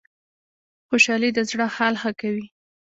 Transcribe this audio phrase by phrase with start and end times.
[0.89, 2.45] خوشحالي د زړه حال ښه کوي